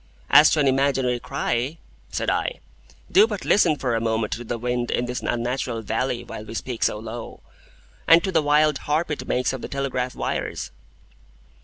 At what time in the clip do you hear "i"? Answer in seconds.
2.27-2.59